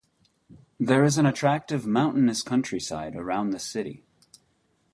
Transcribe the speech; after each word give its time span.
There 0.79 1.03
is 1.03 1.19
an 1.19 1.27
attractive 1.27 1.85
mountainous 1.85 2.41
countryside 2.41 3.15
around 3.15 3.51
the 3.51 3.59
city. 3.59 4.03